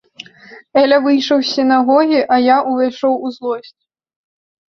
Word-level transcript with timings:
Эля 0.81 0.97
выйшаў 1.03 1.37
з 1.49 1.49
сінагогі, 1.57 2.17
а 2.35 2.39
я 2.45 2.55
ўвайшоў 2.69 3.13
у 3.27 3.31
злосць. 3.35 3.77